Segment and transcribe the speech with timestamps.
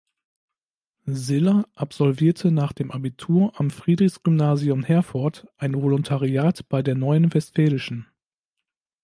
[1.05, 8.07] Siller absolvierte nach dem Abitur am Friedrichs-Gymnasium Herford ein Volontariat bei der Neuen Westfälischen.